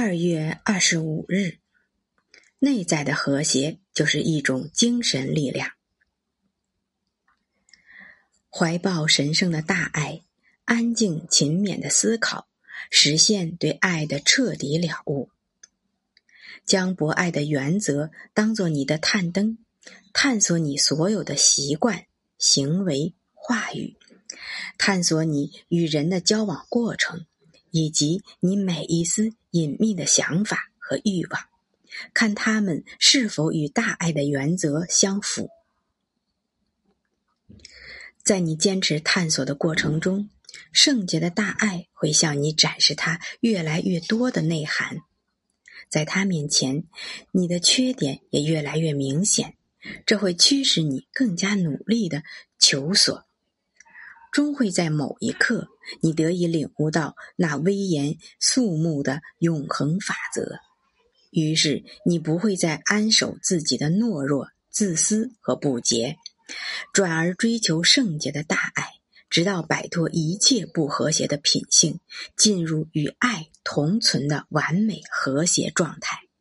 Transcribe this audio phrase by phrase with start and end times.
[0.00, 1.58] 二月二十五日，
[2.60, 5.72] 内在的和谐就是一种精神力量。
[8.48, 10.22] 怀抱神圣的大爱，
[10.64, 12.46] 安静勤勉的思考，
[12.92, 15.30] 实现对爱的彻底了悟。
[16.64, 19.58] 将博爱的原则当做你的探灯，
[20.12, 22.06] 探索你所有的习惯、
[22.38, 23.96] 行为、话语，
[24.78, 27.26] 探索你与人的交往过程，
[27.72, 31.42] 以及你每一丝隐秘的想法和欲望，
[32.12, 35.50] 看他们是否与大爱的原则相符。
[38.22, 40.28] 在你坚持探索的过程中，
[40.72, 44.98] 圣洁的大爱会向你展示它越来越多的内涵。
[45.88, 46.84] 在他面前，
[47.32, 49.56] 你的缺点也越来越明显，
[50.04, 52.22] 这会驱使你更加努力的
[52.58, 53.27] 求索。
[54.38, 55.66] 终会在某一刻，
[56.00, 60.60] 你得以领悟到那威严肃穆的永恒法则。
[61.32, 66.18] 于是，你不会再安守自己的懦弱、自私和不洁。
[66.92, 68.84] 转而追求圣洁的大爱，
[69.28, 71.98] 直到摆脱一切不和谐的品性，
[72.36, 76.27] 进入与爱同存的完美和谐状态。